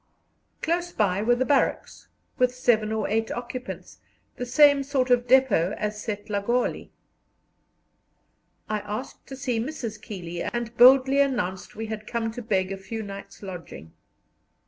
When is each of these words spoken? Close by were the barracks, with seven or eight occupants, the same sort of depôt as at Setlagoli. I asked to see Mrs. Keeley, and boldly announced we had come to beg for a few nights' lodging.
Close 0.63 0.91
by 0.91 1.21
were 1.21 1.35
the 1.35 1.45
barracks, 1.45 2.07
with 2.39 2.55
seven 2.55 2.91
or 2.91 3.07
eight 3.07 3.29
occupants, 3.29 3.99
the 4.37 4.47
same 4.47 4.81
sort 4.81 5.11
of 5.11 5.27
depôt 5.27 5.75
as 5.77 6.09
at 6.09 6.25
Setlagoli. 6.25 6.89
I 8.67 8.79
asked 8.79 9.27
to 9.27 9.35
see 9.35 9.59
Mrs. 9.59 10.01
Keeley, 10.01 10.41
and 10.41 10.75
boldly 10.75 11.19
announced 11.21 11.75
we 11.75 11.85
had 11.85 12.07
come 12.07 12.31
to 12.31 12.41
beg 12.41 12.69
for 12.69 12.73
a 12.73 12.77
few 12.79 13.03
nights' 13.03 13.43
lodging. 13.43 13.91